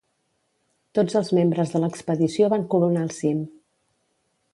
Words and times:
Tots 0.99 1.17
els 1.19 1.29
membres 1.39 1.73
de 1.73 1.81
l'expedició 1.83 2.49
van 2.55 2.65
coronar 2.73 3.05
el 3.09 3.13
cim. 3.19 3.45